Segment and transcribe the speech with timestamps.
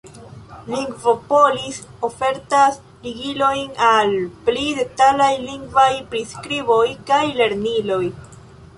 [0.75, 4.17] Lingvopolis ofertas ligilojn al
[4.49, 8.05] pli detalaj lingvaj priskriboj kaj lerniloj.